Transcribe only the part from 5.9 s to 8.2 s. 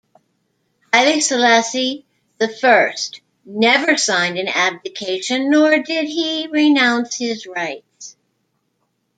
he renounce his rights.